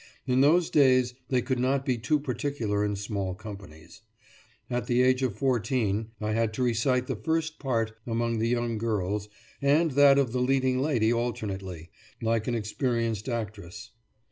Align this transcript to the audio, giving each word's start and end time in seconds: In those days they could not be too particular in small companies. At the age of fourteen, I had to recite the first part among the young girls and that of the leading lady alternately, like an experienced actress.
In 0.25 0.41
those 0.41 0.71
days 0.71 1.13
they 1.29 1.43
could 1.43 1.59
not 1.59 1.85
be 1.85 1.99
too 1.99 2.19
particular 2.19 2.83
in 2.83 2.95
small 2.95 3.35
companies. 3.35 4.01
At 4.67 4.87
the 4.87 5.03
age 5.03 5.21
of 5.21 5.35
fourteen, 5.37 6.09
I 6.19 6.31
had 6.31 6.55
to 6.55 6.63
recite 6.63 7.05
the 7.05 7.15
first 7.15 7.59
part 7.59 7.93
among 8.07 8.39
the 8.39 8.49
young 8.49 8.79
girls 8.79 9.29
and 9.61 9.91
that 9.91 10.17
of 10.17 10.31
the 10.31 10.41
leading 10.41 10.81
lady 10.81 11.13
alternately, 11.13 11.91
like 12.19 12.47
an 12.47 12.55
experienced 12.55 13.29
actress. 13.29 13.91